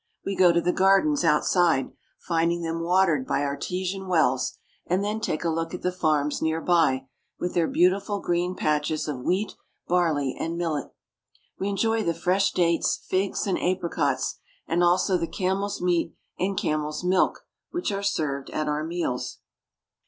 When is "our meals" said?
18.67-19.37